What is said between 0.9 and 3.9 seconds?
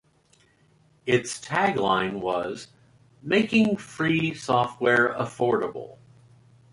Its tagline was: "Making